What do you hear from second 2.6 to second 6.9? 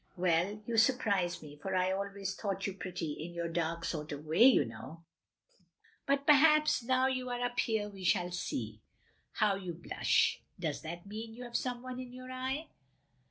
you pretty— ^in your dark sort of way, you know. 176 THE